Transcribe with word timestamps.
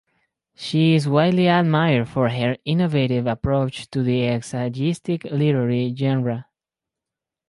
She 0.55 0.95
is 0.95 1.07
widely 1.07 1.45
admired 1.47 2.09
for 2.09 2.27
her 2.27 2.57
innovative 2.65 3.27
approach 3.27 3.87
to 3.91 4.01
the 4.01 4.23
essayistic 4.25 5.25
literary 5.25 5.93
genre. 5.95 6.47